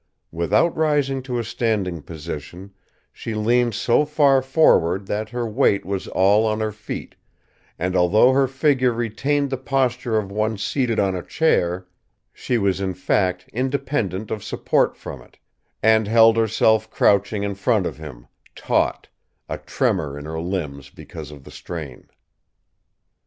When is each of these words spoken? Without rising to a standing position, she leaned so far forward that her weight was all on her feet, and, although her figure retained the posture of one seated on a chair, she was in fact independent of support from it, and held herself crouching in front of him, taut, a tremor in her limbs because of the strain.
Without 0.31 0.75
rising 0.75 1.21
to 1.21 1.37
a 1.37 1.43
standing 1.43 2.01
position, 2.01 2.73
she 3.13 3.35
leaned 3.35 3.75
so 3.75 4.03
far 4.03 4.41
forward 4.41 5.05
that 5.05 5.29
her 5.29 5.47
weight 5.47 5.85
was 5.85 6.07
all 6.07 6.43
on 6.47 6.59
her 6.59 6.71
feet, 6.71 7.15
and, 7.77 7.95
although 7.95 8.31
her 8.33 8.47
figure 8.47 8.91
retained 8.93 9.51
the 9.51 9.59
posture 9.59 10.17
of 10.17 10.31
one 10.31 10.57
seated 10.57 10.99
on 10.99 11.15
a 11.15 11.21
chair, 11.21 11.85
she 12.33 12.57
was 12.57 12.81
in 12.81 12.95
fact 12.95 13.47
independent 13.53 14.31
of 14.31 14.43
support 14.43 14.97
from 14.97 15.21
it, 15.21 15.37
and 15.83 16.07
held 16.07 16.35
herself 16.35 16.89
crouching 16.89 17.43
in 17.43 17.53
front 17.53 17.85
of 17.85 17.97
him, 17.97 18.25
taut, 18.55 19.07
a 19.47 19.59
tremor 19.59 20.17
in 20.17 20.25
her 20.25 20.39
limbs 20.41 20.89
because 20.89 21.29
of 21.29 21.43
the 21.43 21.51
strain. 21.51 22.07